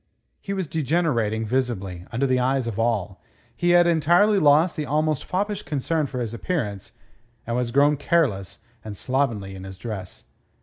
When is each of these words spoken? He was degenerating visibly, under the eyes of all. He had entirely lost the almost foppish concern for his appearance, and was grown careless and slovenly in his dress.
He 0.41 0.51
was 0.51 0.65
degenerating 0.65 1.45
visibly, 1.45 2.07
under 2.11 2.25
the 2.25 2.39
eyes 2.39 2.65
of 2.65 2.79
all. 2.79 3.21
He 3.55 3.69
had 3.77 3.85
entirely 3.85 4.39
lost 4.39 4.75
the 4.75 4.87
almost 4.87 5.23
foppish 5.23 5.61
concern 5.61 6.07
for 6.07 6.21
his 6.21 6.33
appearance, 6.33 6.93
and 7.45 7.55
was 7.55 7.69
grown 7.69 7.97
careless 7.97 8.63
and 8.83 8.97
slovenly 8.97 9.53
in 9.53 9.63
his 9.63 9.77
dress. 9.77 10.23